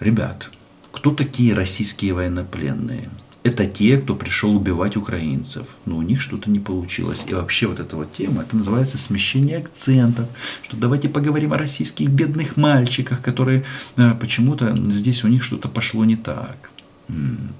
Ребят, 0.00 0.50
кто 0.92 1.14
такие 1.14 1.54
российские 1.54 2.14
военнопленные? 2.14 3.10
Это 3.42 3.66
те, 3.66 3.96
кто 3.96 4.14
пришел 4.14 4.54
убивать 4.54 4.96
украинцев. 4.96 5.66
Но 5.86 5.96
у 5.96 6.02
них 6.02 6.20
что-то 6.20 6.50
не 6.50 6.58
получилось. 6.58 7.24
И 7.26 7.34
вообще 7.34 7.66
вот 7.66 7.80
эта 7.80 7.96
вот 7.96 8.12
тема, 8.12 8.42
это 8.42 8.56
называется 8.56 8.98
смещение 8.98 9.58
акцентов. 9.58 10.28
Что 10.62 10.76
давайте 10.76 11.08
поговорим 11.08 11.52
о 11.52 11.58
российских 11.58 12.10
бедных 12.10 12.56
мальчиках, 12.56 13.22
которые 13.22 13.64
э, 13.96 14.14
почему-то 14.20 14.76
здесь 14.90 15.24
у 15.24 15.28
них 15.28 15.42
что-то 15.42 15.68
пошло 15.68 16.04
не 16.04 16.16
так. 16.16 16.70
М-м. 17.08 17.52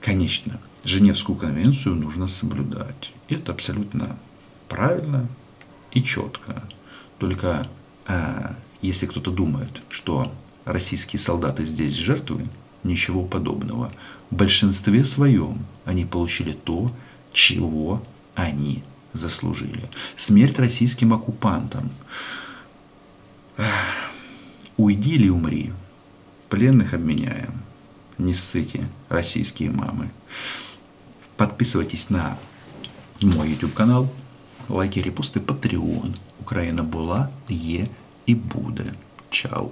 Конечно, 0.00 0.58
Женевскую 0.82 1.36
конвенцию 1.36 1.96
нужно 1.96 2.26
соблюдать. 2.26 3.12
Это 3.28 3.52
абсолютно 3.52 4.16
правильно 4.68 5.28
и 5.92 6.02
четко. 6.02 6.62
Только 7.18 7.68
э, 8.06 8.54
Если 8.80 9.04
кто-то 9.04 9.30
думает, 9.30 9.82
что 9.90 10.32
российские 10.64 11.20
солдаты 11.20 11.66
здесь 11.66 11.94
жертвы, 11.94 12.48
ничего 12.84 13.24
подобного. 13.24 13.92
В 14.30 14.36
большинстве 14.36 15.04
своем 15.04 15.58
они 15.84 16.04
получили 16.04 16.52
то, 16.52 16.92
чего 17.32 18.02
они 18.34 18.82
заслужили. 19.12 19.88
Смерть 20.16 20.58
российским 20.58 21.12
оккупантам. 21.12 21.90
Уйди 24.76 25.14
или 25.14 25.28
умри. 25.28 25.72
Пленных 26.48 26.94
обменяем. 26.94 27.52
Не 28.18 28.34
ссыте, 28.34 28.88
российские 29.08 29.70
мамы. 29.70 30.10
Подписывайтесь 31.36 32.10
на 32.10 32.38
мой 33.20 33.50
YouTube 33.50 33.74
канал. 33.74 34.08
Лайки, 34.68 35.00
репосты, 35.00 35.40
Patreon. 35.40 36.16
Украина 36.40 36.82
была, 36.82 37.28
є 37.48 37.86
і 38.26 38.34
буде. 38.34 38.84
Чао. 39.30 39.70